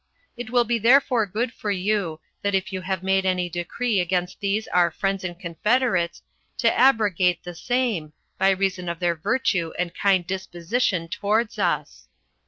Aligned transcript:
It 0.35 0.49
will 0.49 0.63
be 0.63 0.79
therefore 0.79 1.27
good 1.27 1.53
for 1.53 1.69
you, 1.69 2.19
that 2.41 2.55
if 2.55 2.73
you 2.73 2.81
have 2.81 3.03
made 3.03 3.23
any 3.23 3.49
decree 3.51 3.99
against 3.99 4.39
these 4.39 4.67
our 4.69 4.89
friends 4.89 5.23
and 5.23 5.39
confederates, 5.39 6.23
to 6.57 6.75
abrogate 6.75 7.43
the 7.43 7.53
same, 7.53 8.11
by 8.39 8.49
reason 8.49 8.89
of 8.89 8.97
their 8.99 9.13
virtue 9.13 9.73
and 9.77 9.93
kind 9.93 10.25
disposition 10.25 11.07
towards 11.07 11.59
us." 11.59 12.07